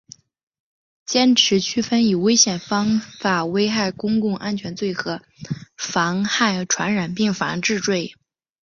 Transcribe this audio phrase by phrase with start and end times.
[1.05, 5.21] 坚持区分以危险方法危害公共安全罪和
[5.77, 8.15] 妨害传染病防治罪